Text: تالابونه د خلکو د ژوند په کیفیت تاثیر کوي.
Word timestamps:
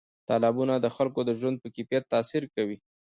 تالابونه 0.27 0.73
د 0.79 0.87
خلکو 0.95 1.19
د 1.27 1.31
ژوند 1.39 1.57
په 1.63 1.67
کیفیت 1.75 2.03
تاثیر 2.13 2.43
کوي. 2.55 2.77